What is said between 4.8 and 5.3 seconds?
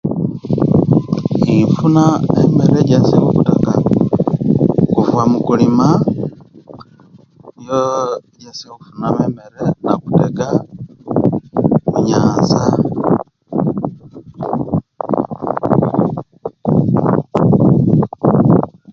kuva